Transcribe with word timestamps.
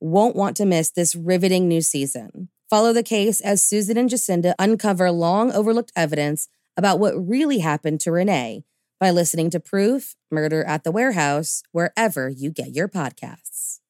won't 0.00 0.36
want 0.36 0.56
to 0.56 0.64
miss 0.64 0.90
this 0.90 1.14
riveting 1.14 1.68
new 1.68 1.80
season. 1.80 2.48
Follow 2.70 2.92
the 2.92 3.02
case 3.02 3.40
as 3.40 3.62
Susan 3.62 3.96
and 3.96 4.10
Jacinda 4.10 4.54
uncover 4.58 5.10
long 5.10 5.50
overlooked 5.52 5.92
evidence 5.96 6.48
about 6.76 6.98
what 6.98 7.14
really 7.14 7.58
happened 7.58 8.00
to 8.00 8.12
Renee 8.12 8.64
by 9.00 9.10
listening 9.10 9.50
to 9.50 9.60
Proof 9.60 10.14
Murder 10.30 10.64
at 10.64 10.84
the 10.84 10.92
Warehouse 10.92 11.62
wherever 11.72 12.28
you 12.28 12.50
get 12.50 12.74
your 12.74 12.88
podcasts. 12.88 13.80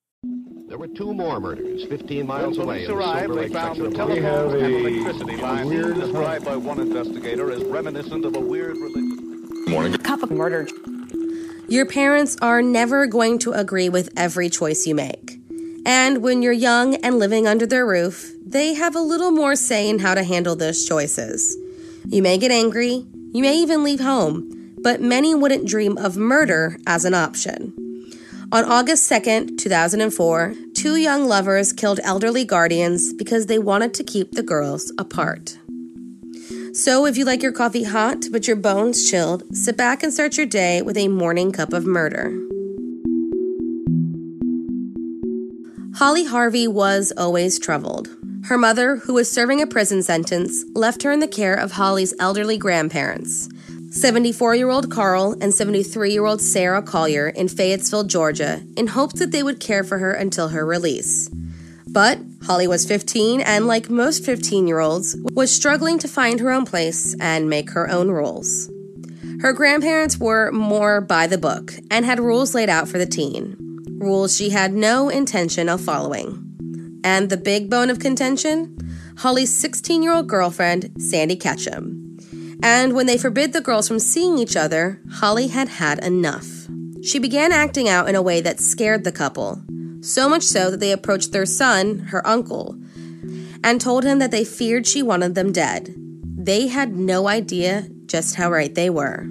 There 0.68 0.78
were 0.78 0.88
two 0.88 1.14
more 1.14 1.40
murders 1.40 1.84
15 1.86 2.26
miles 2.26 2.58
when 2.58 2.66
away. 2.66 2.86
police 2.86 2.88
in 2.88 2.94
arrived, 2.94 3.26
Silver 3.26 3.40
they 3.40 3.48
found 3.48 3.76
section 3.76 3.84
the 3.84 3.88
of 3.90 3.94
telephone 3.94 4.54
and 4.54 4.64
Angeles. 4.64 4.92
electricity 4.92 5.36
lines 5.36 5.98
described 5.98 6.44
by 6.44 6.56
one 6.56 6.80
investigator 6.80 7.50
as 7.50 7.64
reminiscent 7.64 8.24
of 8.24 8.36
a 8.36 8.40
weird 8.40 8.76
religion. 8.76 9.48
Morning. 9.68 9.92
Cup 9.98 10.22
of 10.22 10.30
murder. 10.30 10.68
Your 11.68 11.84
parents 11.84 12.36
are 12.40 12.62
never 12.62 13.06
going 13.06 13.38
to 13.40 13.52
agree 13.52 13.88
with 13.88 14.10
every 14.16 14.48
choice 14.48 14.86
you 14.86 14.94
make. 14.94 15.27
And 15.88 16.22
when 16.22 16.42
you're 16.42 16.52
young 16.52 16.96
and 16.96 17.18
living 17.18 17.46
under 17.46 17.64
their 17.64 17.86
roof, 17.86 18.34
they 18.44 18.74
have 18.74 18.94
a 18.94 19.00
little 19.00 19.30
more 19.30 19.56
say 19.56 19.88
in 19.88 20.00
how 20.00 20.14
to 20.14 20.22
handle 20.22 20.54
those 20.54 20.86
choices. 20.86 21.56
You 22.04 22.20
may 22.20 22.36
get 22.36 22.50
angry, 22.50 23.06
you 23.32 23.40
may 23.40 23.56
even 23.56 23.82
leave 23.82 24.00
home, 24.00 24.74
but 24.82 25.00
many 25.00 25.34
wouldn't 25.34 25.66
dream 25.66 25.96
of 25.96 26.18
murder 26.18 26.76
as 26.86 27.06
an 27.06 27.14
option. 27.14 27.72
On 28.52 28.66
August 28.66 29.10
2nd, 29.10 29.56
2004, 29.56 30.54
two 30.74 30.96
young 30.96 31.24
lovers 31.24 31.72
killed 31.72 32.00
elderly 32.04 32.44
guardians 32.44 33.14
because 33.14 33.46
they 33.46 33.58
wanted 33.58 33.94
to 33.94 34.04
keep 34.04 34.32
the 34.32 34.42
girls 34.42 34.92
apart. 34.98 35.56
So, 36.74 37.06
if 37.06 37.16
you 37.16 37.24
like 37.24 37.42
your 37.42 37.52
coffee 37.52 37.84
hot 37.84 38.26
but 38.30 38.46
your 38.46 38.56
bones 38.56 39.10
chilled, 39.10 39.42
sit 39.56 39.78
back 39.78 40.02
and 40.02 40.12
start 40.12 40.36
your 40.36 40.46
day 40.46 40.82
with 40.82 40.98
a 40.98 41.08
morning 41.08 41.50
cup 41.50 41.72
of 41.72 41.86
murder. 41.86 42.47
Holly 45.98 46.22
Harvey 46.22 46.68
was 46.68 47.12
always 47.16 47.58
troubled. 47.58 48.08
Her 48.44 48.56
mother, 48.56 48.98
who 48.98 49.14
was 49.14 49.28
serving 49.28 49.60
a 49.60 49.66
prison 49.66 50.00
sentence, 50.04 50.64
left 50.72 51.02
her 51.02 51.10
in 51.10 51.18
the 51.18 51.26
care 51.26 51.54
of 51.54 51.72
Holly's 51.72 52.14
elderly 52.20 52.56
grandparents. 52.56 53.48
74 53.90 54.54
year 54.54 54.70
old 54.70 54.92
Carl 54.92 55.34
and 55.40 55.52
73 55.52 56.12
year 56.12 56.24
old 56.24 56.40
Sarah 56.40 56.82
Collier 56.82 57.30
in 57.30 57.48
Fayetteville, 57.48 58.04
Georgia, 58.04 58.62
in 58.76 58.86
hopes 58.86 59.18
that 59.18 59.32
they 59.32 59.42
would 59.42 59.58
care 59.58 59.82
for 59.82 59.98
her 59.98 60.12
until 60.12 60.50
her 60.50 60.64
release. 60.64 61.30
But 61.88 62.20
Holly 62.44 62.68
was 62.68 62.86
15 62.86 63.40
and, 63.40 63.66
like 63.66 63.90
most 63.90 64.24
15 64.24 64.68
year 64.68 64.78
olds, 64.78 65.16
was 65.32 65.52
struggling 65.52 65.98
to 65.98 66.06
find 66.06 66.38
her 66.38 66.52
own 66.52 66.64
place 66.64 67.16
and 67.18 67.50
make 67.50 67.70
her 67.70 67.90
own 67.90 68.08
rules. 68.08 68.70
Her 69.40 69.52
grandparents 69.52 70.16
were 70.16 70.52
more 70.52 71.00
by 71.00 71.26
the 71.26 71.38
book 71.38 71.72
and 71.90 72.04
had 72.04 72.20
rules 72.20 72.54
laid 72.54 72.68
out 72.68 72.86
for 72.86 72.98
the 72.98 73.06
teen, 73.06 73.67
rules 73.98 74.36
she 74.36 74.50
had 74.50 74.72
no 74.72 75.08
intention 75.08 75.68
of 75.68 75.80
following. 75.80 76.44
And 77.04 77.30
the 77.30 77.36
big 77.36 77.70
bone 77.70 77.90
of 77.90 77.98
contention? 77.98 78.76
Holly's 79.18 79.54
16 79.54 80.02
year 80.02 80.14
old 80.14 80.28
girlfriend, 80.28 80.90
Sandy 80.98 81.36
Ketchum. 81.36 82.18
And 82.62 82.94
when 82.94 83.06
they 83.06 83.18
forbid 83.18 83.52
the 83.52 83.60
girls 83.60 83.86
from 83.86 83.98
seeing 83.98 84.38
each 84.38 84.56
other, 84.56 85.00
Holly 85.10 85.48
had 85.48 85.68
had 85.68 86.04
enough. 86.04 86.68
She 87.02 87.18
began 87.18 87.52
acting 87.52 87.88
out 87.88 88.08
in 88.08 88.16
a 88.16 88.22
way 88.22 88.40
that 88.40 88.60
scared 88.60 89.04
the 89.04 89.12
couple, 89.12 89.62
so 90.00 90.28
much 90.28 90.42
so 90.42 90.70
that 90.70 90.80
they 90.80 90.90
approached 90.90 91.32
their 91.32 91.46
son, 91.46 92.00
her 92.10 92.26
uncle, 92.26 92.76
and 93.62 93.80
told 93.80 94.04
him 94.04 94.18
that 94.18 94.30
they 94.30 94.44
feared 94.44 94.86
she 94.86 95.02
wanted 95.02 95.34
them 95.34 95.52
dead. 95.52 95.94
They 96.36 96.66
had 96.66 96.96
no 96.96 97.28
idea 97.28 97.88
just 98.06 98.34
how 98.34 98.50
right 98.50 98.74
they 98.74 98.90
were. 98.90 99.26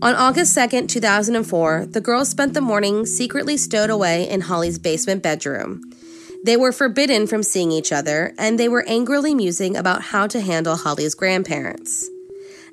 On 0.00 0.14
August 0.14 0.56
2nd, 0.56 0.88
2004, 0.88 1.86
the 1.86 2.00
girls 2.00 2.28
spent 2.28 2.54
the 2.54 2.60
morning 2.60 3.04
secretly 3.04 3.56
stowed 3.56 3.90
away 3.90 4.28
in 4.28 4.42
Holly's 4.42 4.78
basement 4.78 5.24
bedroom. 5.24 5.82
They 6.44 6.56
were 6.56 6.70
forbidden 6.70 7.26
from 7.26 7.42
seeing 7.42 7.72
each 7.72 7.90
other, 7.90 8.32
and 8.38 8.60
they 8.60 8.68
were 8.68 8.86
angrily 8.86 9.34
musing 9.34 9.76
about 9.76 10.02
how 10.02 10.28
to 10.28 10.40
handle 10.40 10.76
Holly's 10.76 11.16
grandparents. 11.16 12.08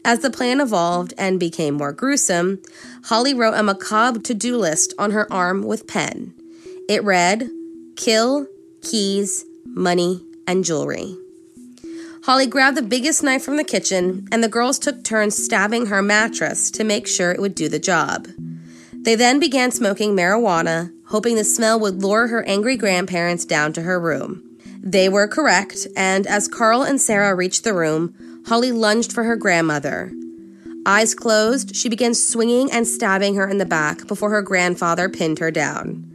As 0.03 0.19
the 0.19 0.29
plan 0.29 0.61
evolved 0.61 1.15
and 1.17 1.39
became 1.39 1.73
more 1.73 1.91
gruesome, 1.91 2.61
Holly 3.05 3.33
wrote 3.33 3.55
a 3.55 3.63
macabre 3.63 4.19
to 4.19 4.35
do 4.35 4.55
list 4.55 4.93
on 4.99 5.09
her 5.09 5.31
arm 5.33 5.63
with 5.63 5.87
pen. 5.87 6.35
It 6.87 7.03
read, 7.03 7.49
Kill, 7.95 8.45
keys, 8.83 9.45
money, 9.65 10.23
and 10.45 10.63
jewelry. 10.63 11.17
Holly 12.25 12.47
grabbed 12.47 12.75
the 12.75 12.81
biggest 12.81 13.21
knife 13.21 13.43
from 13.43 13.57
the 13.57 13.63
kitchen, 13.63 14.27
and 14.31 14.43
the 14.43 14.47
girls 14.47 14.79
took 14.79 15.03
turns 15.03 15.37
stabbing 15.37 15.85
her 15.85 16.01
mattress 16.01 16.71
to 16.71 16.83
make 16.83 17.05
sure 17.05 17.31
it 17.31 17.39
would 17.39 17.53
do 17.53 17.69
the 17.69 17.77
job. 17.77 18.27
They 18.91 19.13
then 19.13 19.39
began 19.39 19.69
smoking 19.69 20.15
marijuana, 20.15 20.91
hoping 21.09 21.35
the 21.35 21.43
smell 21.43 21.79
would 21.79 22.01
lure 22.01 22.25
her 22.25 22.43
angry 22.45 22.77
grandparents 22.77 23.45
down 23.45 23.73
to 23.73 23.83
her 23.83 23.99
room. 23.99 24.41
They 24.81 25.07
were 25.07 25.27
correct, 25.27 25.85
and 25.95 26.25
as 26.25 26.47
Carl 26.47 26.81
and 26.81 26.99
Sarah 26.99 27.35
reached 27.35 27.63
the 27.63 27.75
room, 27.75 28.15
Holly 28.47 28.71
lunged 28.71 29.13
for 29.13 29.23
her 29.25 29.35
grandmother. 29.35 30.11
Eyes 30.87 31.13
closed, 31.13 31.75
she 31.75 31.89
began 31.89 32.15
swinging 32.15 32.71
and 32.71 32.87
stabbing 32.87 33.35
her 33.35 33.47
in 33.47 33.59
the 33.59 33.67
back 33.67 34.07
before 34.07 34.31
her 34.31 34.41
grandfather 34.41 35.09
pinned 35.09 35.37
her 35.37 35.51
down. 35.51 36.11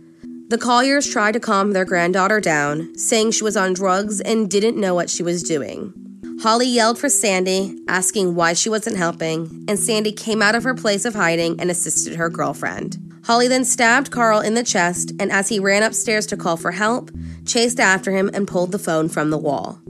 The 0.49 0.59
Colliers 0.59 1.09
tried 1.09 1.35
to 1.35 1.41
calm 1.41 1.71
their 1.71 1.85
granddaughter 1.85 2.41
down, 2.41 2.99
saying 2.99 3.31
she 3.31 3.45
was 3.45 3.57
on 3.57 3.75
drugs 3.75 4.21
and 4.21 4.51
didn't 4.51 4.77
know 4.77 4.97
what 4.97 5.09
she 5.09 5.23
was 5.23 5.45
doing. 5.45 5.95
Holly 6.43 6.69
yelled 6.69 6.99
for 6.99 7.11
Sandy, 7.11 7.77
asking 7.87 8.35
why 8.35 8.55
she 8.55 8.71
wasn't 8.71 8.97
helping, 8.97 9.63
and 9.69 9.79
Sandy 9.79 10.11
came 10.11 10.41
out 10.41 10.55
of 10.55 10.65
her 10.65 10.75
place 10.75 11.05
of 11.05 11.15
hiding 11.15 11.61
and 11.61 11.71
assisted 11.71 12.15
her 12.15 12.31
girlfriend. 12.31 12.97
Holly 13.25 13.47
then 13.47 13.63
stabbed 13.63 14.11
Carl 14.11 14.41
in 14.41 14.55
the 14.55 14.65
chest, 14.65 15.13
and 15.21 15.31
as 15.31 15.51
he 15.51 15.61
ran 15.61 15.83
upstairs 15.83 16.25
to 16.29 16.39
call 16.39 16.57
for 16.57 16.73
help, 16.73 17.11
chased 17.45 17.79
after 17.79 18.11
him 18.11 18.31
and 18.33 18.49
pulled 18.49 18.73
the 18.73 18.79
phone 18.79 19.11
from 19.11 19.29
the 19.29 19.37
wall. 19.37 19.83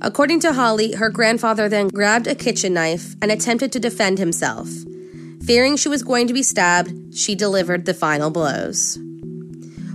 According 0.00 0.40
to 0.40 0.52
Holly, 0.52 0.94
her 0.94 1.10
grandfather 1.10 1.68
then 1.68 1.86
grabbed 1.86 2.26
a 2.26 2.34
kitchen 2.34 2.74
knife 2.74 3.14
and 3.22 3.30
attempted 3.30 3.70
to 3.70 3.78
defend 3.78 4.18
himself. 4.18 4.68
Fearing 5.44 5.76
she 5.76 5.88
was 5.88 6.02
going 6.02 6.26
to 6.26 6.34
be 6.34 6.42
stabbed, 6.42 7.14
she 7.14 7.36
delivered 7.36 7.84
the 7.84 7.94
final 7.94 8.30
blows. 8.30 8.98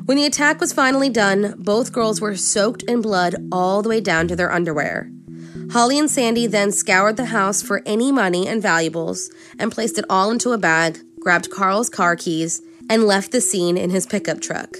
When 0.05 0.15
the 0.15 0.25
attack 0.25 0.61
was 0.61 0.71
finally 0.71 1.09
done, 1.09 1.55
both 1.57 1.91
girls 1.91 2.21
were 2.21 2.37
soaked 2.37 2.83
in 2.83 3.01
blood 3.01 3.35
all 3.51 3.81
the 3.81 3.89
way 3.89 3.99
down 3.99 4.29
to 4.29 4.35
their 4.37 4.51
underwear. 4.51 5.11
Holly 5.71 5.99
and 5.99 6.09
Sandy 6.09 6.47
then 6.47 6.71
scoured 6.71 7.17
the 7.17 7.25
house 7.25 7.61
for 7.61 7.81
any 7.85 8.11
money 8.11 8.47
and 8.47 8.61
valuables 8.61 9.31
and 9.57 9.71
placed 9.71 9.97
it 9.97 10.05
all 10.09 10.31
into 10.31 10.51
a 10.51 10.57
bag, 10.57 10.99
grabbed 11.19 11.49
Carl's 11.51 11.89
car 11.89 12.15
keys, 12.15 12.61
and 12.89 13.05
left 13.05 13.31
the 13.31 13.41
scene 13.41 13.77
in 13.77 13.89
his 13.89 14.07
pickup 14.07 14.41
truck. 14.41 14.75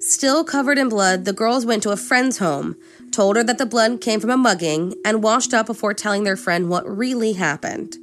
Still 0.00 0.42
covered 0.42 0.78
in 0.78 0.88
blood, 0.88 1.24
the 1.24 1.32
girls 1.32 1.64
went 1.64 1.82
to 1.84 1.90
a 1.90 1.96
friend's 1.96 2.38
home, 2.38 2.76
told 3.12 3.36
her 3.36 3.44
that 3.44 3.58
the 3.58 3.66
blood 3.66 4.00
came 4.00 4.18
from 4.18 4.30
a 4.30 4.36
mugging, 4.36 4.94
and 5.04 5.22
washed 5.22 5.54
up 5.54 5.66
before 5.66 5.94
telling 5.94 6.24
their 6.24 6.36
friend 6.36 6.68
what 6.68 6.84
really 6.88 7.34
happened. 7.34 7.96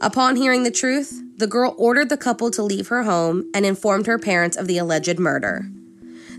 Upon 0.00 0.36
hearing 0.36 0.62
the 0.62 0.70
truth, 0.70 1.22
the 1.38 1.46
girl 1.46 1.74
ordered 1.78 2.10
the 2.10 2.16
couple 2.16 2.50
to 2.50 2.62
leave 2.62 2.88
her 2.88 3.04
home 3.04 3.50
and 3.54 3.64
informed 3.64 4.06
her 4.06 4.18
parents 4.18 4.56
of 4.56 4.66
the 4.66 4.76
alleged 4.76 5.18
murder. 5.18 5.70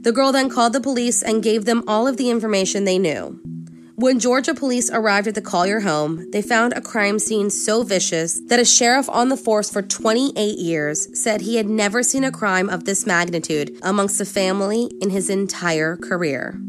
The 0.01 0.11
girl 0.11 0.31
then 0.31 0.49
called 0.49 0.73
the 0.73 0.81
police 0.81 1.23
and 1.23 1.41
gave 1.41 1.65
them 1.65 1.83
all 1.87 2.07
of 2.07 2.17
the 2.17 2.29
information 2.29 2.83
they 2.83 2.99
knew. 2.99 3.39
When 3.95 4.17
Georgia 4.17 4.55
police 4.55 4.89
arrived 4.89 5.27
at 5.27 5.35
the 5.35 5.41
Collier 5.41 5.81
home, 5.81 6.31
they 6.31 6.41
found 6.41 6.73
a 6.73 6.81
crime 6.81 7.19
scene 7.19 7.51
so 7.51 7.83
vicious 7.83 8.41
that 8.47 8.59
a 8.59 8.65
sheriff 8.65 9.07
on 9.07 9.29
the 9.29 9.37
force 9.37 9.69
for 9.69 9.83
28 9.83 10.57
years 10.57 11.07
said 11.21 11.41
he 11.41 11.57
had 11.57 11.69
never 11.69 12.01
seen 12.01 12.23
a 12.23 12.31
crime 12.31 12.71
of 12.71 12.85
this 12.85 13.05
magnitude 13.05 13.77
amongst 13.83 14.17
the 14.17 14.25
family 14.25 14.89
in 14.99 15.11
his 15.11 15.29
entire 15.29 15.95
career. 15.95 16.59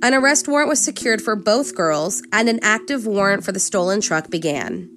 An 0.00 0.14
arrest 0.14 0.46
warrant 0.46 0.68
was 0.68 0.80
secured 0.80 1.20
for 1.20 1.34
both 1.34 1.74
girls, 1.74 2.22
and 2.32 2.48
an 2.48 2.60
active 2.62 3.04
warrant 3.04 3.44
for 3.44 3.50
the 3.50 3.58
stolen 3.58 4.00
truck 4.00 4.30
began. 4.30 4.88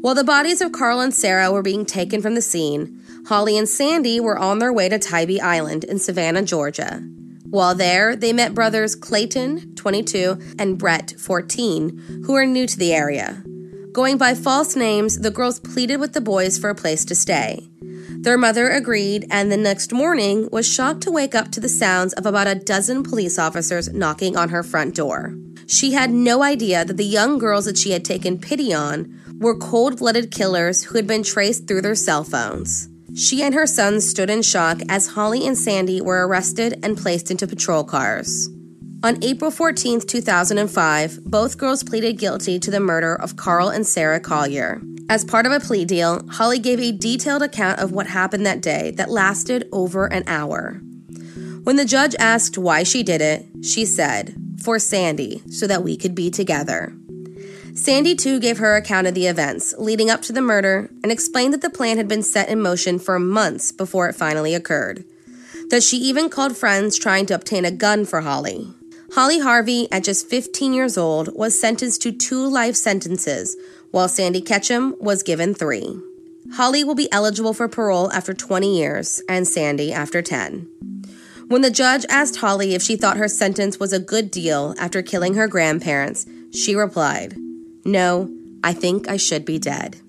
While 0.00 0.16
the 0.16 0.24
bodies 0.24 0.60
of 0.60 0.72
Carl 0.72 1.00
and 1.00 1.14
Sarah 1.14 1.52
were 1.52 1.62
being 1.62 1.86
taken 1.86 2.20
from 2.20 2.34
the 2.34 2.42
scene, 2.42 3.00
Holly 3.28 3.56
and 3.56 3.68
Sandy 3.68 4.18
were 4.18 4.38
on 4.38 4.58
their 4.58 4.72
way 4.72 4.88
to 4.88 4.98
Tybee 4.98 5.40
Island 5.40 5.84
in 5.84 6.00
Savannah, 6.00 6.42
Georgia. 6.42 7.02
While 7.50 7.74
there, 7.74 8.16
they 8.16 8.32
met 8.32 8.54
brothers 8.54 8.94
Clayton, 8.94 9.74
22, 9.76 10.38
and 10.58 10.78
Brett, 10.78 11.14
14, 11.18 12.22
who 12.24 12.32
were 12.32 12.46
new 12.46 12.66
to 12.66 12.78
the 12.78 12.92
area. 12.92 13.42
Going 13.92 14.18
by 14.18 14.34
false 14.34 14.76
names, 14.76 15.20
the 15.20 15.30
girls 15.30 15.60
pleaded 15.60 15.98
with 15.98 16.12
the 16.12 16.20
boys 16.20 16.58
for 16.58 16.70
a 16.70 16.74
place 16.74 17.04
to 17.06 17.14
stay. 17.14 17.68
Their 17.80 18.36
mother 18.36 18.68
agreed, 18.68 19.26
and 19.30 19.50
the 19.50 19.56
next 19.56 19.92
morning 19.92 20.48
was 20.50 20.70
shocked 20.70 21.02
to 21.02 21.12
wake 21.12 21.34
up 21.34 21.52
to 21.52 21.60
the 21.60 21.68
sounds 21.68 22.12
of 22.14 22.26
about 22.26 22.48
a 22.48 22.56
dozen 22.56 23.02
police 23.02 23.38
officers 23.38 23.92
knocking 23.92 24.36
on 24.36 24.48
her 24.48 24.62
front 24.62 24.94
door. 24.94 25.34
She 25.66 25.92
had 25.92 26.10
no 26.10 26.42
idea 26.42 26.84
that 26.84 26.96
the 26.96 27.04
young 27.04 27.38
girls 27.38 27.64
that 27.64 27.78
she 27.78 27.92
had 27.92 28.04
taken 28.04 28.38
pity 28.38 28.74
on 28.74 29.38
were 29.38 29.56
cold 29.56 29.98
blooded 29.98 30.30
killers 30.30 30.82
who 30.84 30.96
had 30.96 31.06
been 31.06 31.22
traced 31.22 31.68
through 31.68 31.82
their 31.82 31.94
cell 31.94 32.24
phones. 32.24 32.88
She 33.16 33.42
and 33.42 33.54
her 33.54 33.66
son 33.66 34.02
stood 34.02 34.28
in 34.28 34.42
shock 34.42 34.82
as 34.90 35.06
Holly 35.06 35.46
and 35.46 35.56
Sandy 35.56 36.02
were 36.02 36.28
arrested 36.28 36.78
and 36.82 36.98
placed 36.98 37.30
into 37.30 37.46
patrol 37.46 37.82
cars. 37.82 38.50
On 39.02 39.22
April 39.24 39.50
14, 39.50 40.00
2005, 40.00 41.24
both 41.24 41.56
girls 41.56 41.82
pleaded 41.82 42.18
guilty 42.18 42.58
to 42.58 42.70
the 42.70 42.78
murder 42.78 43.14
of 43.14 43.36
Carl 43.36 43.70
and 43.70 43.86
Sarah 43.86 44.20
Collier. 44.20 44.82
As 45.08 45.24
part 45.24 45.46
of 45.46 45.52
a 45.52 45.60
plea 45.60 45.86
deal, 45.86 46.28
Holly 46.28 46.58
gave 46.58 46.78
a 46.78 46.92
detailed 46.92 47.42
account 47.42 47.78
of 47.78 47.90
what 47.92 48.06
happened 48.06 48.44
that 48.44 48.60
day 48.60 48.90
that 48.96 49.10
lasted 49.10 49.66
over 49.72 50.06
an 50.06 50.24
hour. 50.26 50.82
When 51.62 51.76
the 51.76 51.86
judge 51.86 52.14
asked 52.18 52.58
why 52.58 52.82
she 52.82 53.02
did 53.02 53.22
it, 53.22 53.46
she 53.64 53.86
said, 53.86 54.36
For 54.62 54.78
Sandy, 54.78 55.42
so 55.50 55.66
that 55.66 55.82
we 55.82 55.96
could 55.96 56.14
be 56.14 56.30
together. 56.30 56.94
Sandy, 57.76 58.14
too, 58.14 58.40
gave 58.40 58.56
her 58.56 58.74
account 58.74 59.06
of 59.06 59.14
the 59.14 59.26
events 59.26 59.74
leading 59.76 60.08
up 60.08 60.22
to 60.22 60.32
the 60.32 60.40
murder 60.40 60.88
and 61.02 61.12
explained 61.12 61.52
that 61.52 61.60
the 61.60 61.68
plan 61.68 61.98
had 61.98 62.08
been 62.08 62.22
set 62.22 62.48
in 62.48 62.60
motion 62.60 62.98
for 62.98 63.18
months 63.18 63.70
before 63.70 64.08
it 64.08 64.14
finally 64.14 64.54
occurred. 64.54 65.04
That 65.68 65.82
she 65.82 65.98
even 65.98 66.30
called 66.30 66.56
friends 66.56 66.98
trying 66.98 67.26
to 67.26 67.34
obtain 67.34 67.66
a 67.66 67.70
gun 67.70 68.06
for 68.06 68.22
Holly. 68.22 68.66
Holly 69.12 69.40
Harvey, 69.40 69.92
at 69.92 70.04
just 70.04 70.26
15 70.26 70.72
years 70.72 70.96
old, 70.96 71.36
was 71.36 71.60
sentenced 71.60 72.00
to 72.02 72.12
two 72.12 72.48
life 72.48 72.76
sentences, 72.76 73.56
while 73.90 74.08
Sandy 74.08 74.40
Ketchum 74.40 74.96
was 74.98 75.22
given 75.22 75.54
three. 75.54 76.00
Holly 76.54 76.82
will 76.82 76.94
be 76.94 77.12
eligible 77.12 77.52
for 77.52 77.68
parole 77.68 78.10
after 78.10 78.32
20 78.32 78.74
years, 78.74 79.22
and 79.28 79.46
Sandy 79.46 79.92
after 79.92 80.22
10. 80.22 80.66
When 81.48 81.60
the 81.60 81.70
judge 81.70 82.06
asked 82.08 82.36
Holly 82.36 82.74
if 82.74 82.82
she 82.82 82.96
thought 82.96 83.18
her 83.18 83.28
sentence 83.28 83.78
was 83.78 83.92
a 83.92 84.00
good 84.00 84.30
deal 84.30 84.74
after 84.78 85.02
killing 85.02 85.34
her 85.34 85.46
grandparents, 85.46 86.26
she 86.52 86.74
replied, 86.74 87.36
no, 87.86 88.30
I 88.62 88.72
think 88.72 89.08
I 89.08 89.16
should 89.16 89.44
be 89.44 89.58
dead. 89.58 90.00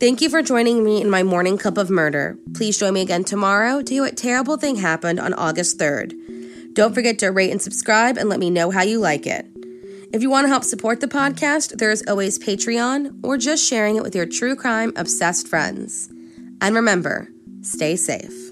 Thank 0.00 0.20
you 0.20 0.28
for 0.28 0.42
joining 0.42 0.82
me 0.82 1.00
in 1.00 1.08
my 1.08 1.22
morning 1.22 1.56
cup 1.56 1.78
of 1.78 1.88
murder. 1.88 2.36
Please 2.54 2.76
join 2.76 2.94
me 2.94 3.02
again 3.02 3.22
tomorrow 3.22 3.82
to 3.82 3.94
hear 3.94 4.02
what 4.02 4.16
terrible 4.16 4.56
thing 4.56 4.76
happened 4.76 5.20
on 5.20 5.32
August 5.34 5.78
3rd. 5.78 6.74
Don't 6.74 6.94
forget 6.94 7.20
to 7.20 7.28
rate 7.28 7.52
and 7.52 7.62
subscribe 7.62 8.16
and 8.16 8.28
let 8.28 8.40
me 8.40 8.50
know 8.50 8.70
how 8.70 8.82
you 8.82 8.98
like 8.98 9.26
it. 9.26 9.46
If 10.12 10.20
you 10.20 10.28
want 10.28 10.44
to 10.44 10.48
help 10.48 10.64
support 10.64 11.00
the 11.00 11.06
podcast, 11.06 11.78
there's 11.78 12.02
always 12.08 12.38
Patreon 12.38 13.20
or 13.22 13.38
just 13.38 13.64
sharing 13.64 13.96
it 13.96 14.02
with 14.02 14.14
your 14.14 14.26
true 14.26 14.56
crime 14.56 14.92
obsessed 14.96 15.46
friends. 15.46 16.08
And 16.60 16.74
remember, 16.74 17.28
stay 17.62 17.96
safe. 17.96 18.51